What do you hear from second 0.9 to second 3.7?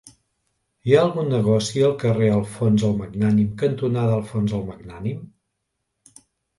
ha algun negoci al carrer Alfons el Magnànim